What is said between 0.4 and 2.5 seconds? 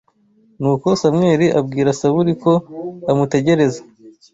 Nuko Samweli abwira Sawuli